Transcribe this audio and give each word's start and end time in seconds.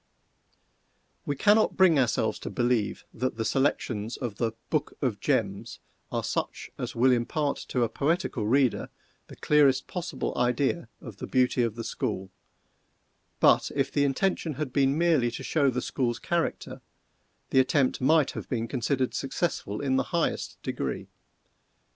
We 1.27 1.35
can 1.35 1.57
not 1.57 1.77
bring 1.77 1.99
ourselves 1.99 2.39
to 2.39 2.49
believe 2.49 3.05
that 3.13 3.35
the 3.35 3.45
selections 3.45 4.17
of 4.17 4.37
the 4.37 4.53
"Book 4.71 4.97
of 4.99 5.19
Gems" 5.19 5.77
are 6.11 6.23
such 6.23 6.71
as 6.75 6.95
will 6.95 7.11
impart 7.11 7.55
to 7.69 7.83
a 7.83 7.87
poetical 7.87 8.47
reader 8.47 8.89
the 9.27 9.35
clearest 9.35 9.85
possible 9.85 10.35
idea 10.35 10.89
of 11.01 11.17
the 11.17 11.27
beauty 11.27 11.61
of 11.61 11.75
the 11.75 11.83
school 11.83 12.31
but 13.39 13.69
if 13.75 13.91
the 13.91 14.03
intention 14.03 14.55
had 14.55 14.73
been 14.73 14.97
merely 14.97 15.29
to 15.29 15.43
show 15.43 15.69
the 15.69 15.83
school's 15.83 16.17
character, 16.17 16.81
the 17.51 17.59
attempt 17.59 18.01
might 18.01 18.31
have 18.31 18.49
been 18.49 18.67
considered 18.67 19.13
successful 19.13 19.81
in 19.81 19.97
the 19.97 20.03
highest 20.09 20.59
degree. 20.63 21.09